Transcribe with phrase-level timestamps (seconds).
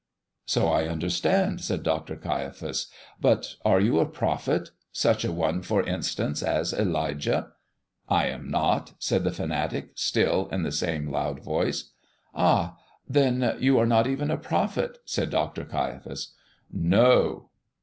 [0.47, 2.15] "So I understand," said Dr.
[2.15, 2.87] Caiaphas.
[3.19, 7.49] "But are you a prophet such a one, for instance, as Elijah?"
[8.09, 11.91] "I am not," said the fanatic, still in the same loud voice.
[12.33, 12.79] "Ah!
[13.07, 15.65] Then you are not even a prophet?" said Dr.
[15.65, 16.33] Caiaphas.
[16.71, 17.51] "No."